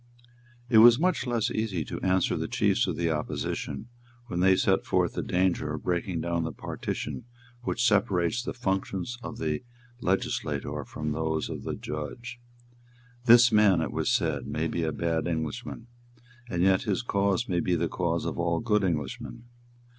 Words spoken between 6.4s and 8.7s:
the partition which separates the